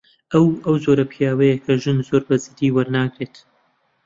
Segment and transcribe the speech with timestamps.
[0.33, 3.35] ئەو، ئەو جۆرە پیاوەیە کە ژن زۆر بەجددی وەرناگرێت.